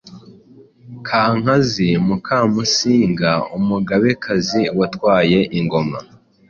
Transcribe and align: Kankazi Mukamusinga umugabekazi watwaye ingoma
Kankazi 1.07 1.89
Mukamusinga 2.07 3.31
umugabekazi 3.57 4.61
watwaye 4.77 5.39
ingoma 5.59 5.97